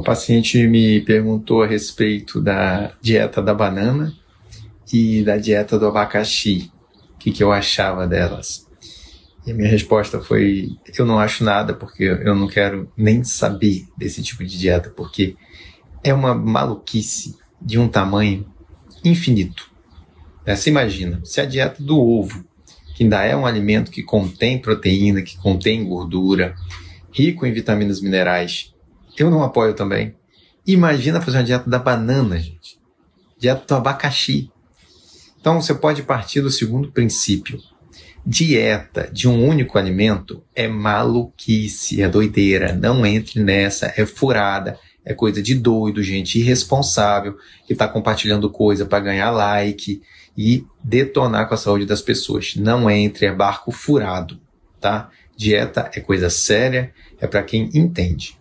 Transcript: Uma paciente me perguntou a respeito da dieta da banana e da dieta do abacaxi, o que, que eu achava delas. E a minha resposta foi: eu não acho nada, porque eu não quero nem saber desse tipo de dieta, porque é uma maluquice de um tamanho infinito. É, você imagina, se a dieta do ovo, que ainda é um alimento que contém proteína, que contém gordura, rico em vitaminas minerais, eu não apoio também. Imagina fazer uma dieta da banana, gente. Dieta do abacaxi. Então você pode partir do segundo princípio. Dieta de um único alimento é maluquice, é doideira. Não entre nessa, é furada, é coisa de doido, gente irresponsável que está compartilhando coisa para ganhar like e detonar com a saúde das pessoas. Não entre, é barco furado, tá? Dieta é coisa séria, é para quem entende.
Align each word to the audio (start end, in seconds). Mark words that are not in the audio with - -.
Uma 0.00 0.04
paciente 0.04 0.66
me 0.66 1.02
perguntou 1.02 1.62
a 1.62 1.66
respeito 1.66 2.40
da 2.40 2.94
dieta 3.02 3.42
da 3.42 3.52
banana 3.52 4.14
e 4.90 5.22
da 5.22 5.36
dieta 5.36 5.78
do 5.78 5.86
abacaxi, 5.86 6.72
o 7.14 7.18
que, 7.18 7.30
que 7.30 7.44
eu 7.44 7.52
achava 7.52 8.06
delas. 8.08 8.66
E 9.46 9.50
a 9.50 9.54
minha 9.54 9.68
resposta 9.68 10.18
foi: 10.18 10.70
eu 10.96 11.04
não 11.04 11.18
acho 11.18 11.44
nada, 11.44 11.74
porque 11.74 12.04
eu 12.04 12.34
não 12.34 12.48
quero 12.48 12.90
nem 12.96 13.22
saber 13.22 13.84
desse 13.94 14.22
tipo 14.22 14.42
de 14.42 14.58
dieta, 14.58 14.88
porque 14.88 15.36
é 16.02 16.14
uma 16.14 16.34
maluquice 16.34 17.36
de 17.60 17.78
um 17.78 17.86
tamanho 17.86 18.46
infinito. 19.04 19.70
É, 20.46 20.56
você 20.56 20.70
imagina, 20.70 21.20
se 21.24 21.42
a 21.42 21.44
dieta 21.44 21.82
do 21.82 22.00
ovo, 22.00 22.42
que 22.96 23.02
ainda 23.02 23.22
é 23.22 23.36
um 23.36 23.44
alimento 23.44 23.90
que 23.90 24.02
contém 24.02 24.58
proteína, 24.58 25.20
que 25.20 25.36
contém 25.36 25.84
gordura, 25.84 26.54
rico 27.12 27.44
em 27.44 27.52
vitaminas 27.52 28.00
minerais, 28.00 28.72
eu 29.18 29.30
não 29.30 29.42
apoio 29.42 29.74
também. 29.74 30.14
Imagina 30.66 31.20
fazer 31.20 31.38
uma 31.38 31.44
dieta 31.44 31.68
da 31.68 31.78
banana, 31.78 32.38
gente. 32.38 32.78
Dieta 33.38 33.64
do 33.66 33.74
abacaxi. 33.74 34.50
Então 35.40 35.60
você 35.60 35.74
pode 35.74 36.02
partir 36.02 36.40
do 36.40 36.50
segundo 36.50 36.92
princípio. 36.92 37.58
Dieta 38.24 39.08
de 39.10 39.26
um 39.26 39.46
único 39.46 39.78
alimento 39.78 40.44
é 40.54 40.68
maluquice, 40.68 42.02
é 42.02 42.08
doideira. 42.08 42.74
Não 42.74 43.04
entre 43.06 43.42
nessa, 43.42 43.92
é 43.96 44.04
furada, 44.04 44.78
é 45.04 45.14
coisa 45.14 45.42
de 45.42 45.54
doido, 45.54 46.02
gente 46.02 46.38
irresponsável 46.38 47.36
que 47.66 47.72
está 47.72 47.88
compartilhando 47.88 48.50
coisa 48.50 48.84
para 48.84 49.00
ganhar 49.00 49.30
like 49.30 50.02
e 50.36 50.66
detonar 50.84 51.48
com 51.48 51.54
a 51.54 51.58
saúde 51.58 51.86
das 51.86 52.02
pessoas. 52.02 52.54
Não 52.56 52.90
entre, 52.90 53.26
é 53.26 53.32
barco 53.32 53.72
furado, 53.72 54.38
tá? 54.78 55.10
Dieta 55.34 55.90
é 55.94 56.00
coisa 56.00 56.28
séria, 56.28 56.92
é 57.18 57.26
para 57.26 57.42
quem 57.42 57.70
entende. 57.72 58.39